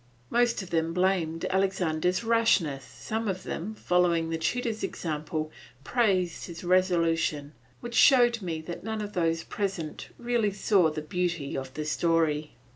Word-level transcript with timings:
Most 0.31 0.63
of 0.63 0.71
them 0.71 0.93
blamed 0.95 1.45
Alexander's 1.51 2.23
rashness, 2.23 2.83
some 2.83 3.27
of 3.27 3.43
them, 3.43 3.75
following 3.75 4.31
the 4.31 4.37
tutor's 4.39 4.83
example, 4.83 5.51
praised 5.83 6.47
his 6.47 6.63
resolution, 6.63 7.53
which 7.81 7.93
showed 7.93 8.41
me 8.41 8.61
that 8.61 8.83
none 8.83 9.01
of 9.03 9.13
those 9.13 9.43
present 9.43 10.09
really 10.17 10.49
saw 10.53 10.89
the 10.89 11.03
beauty 11.03 11.55
of 11.55 11.75
the 11.75 11.85
story. 11.85 12.55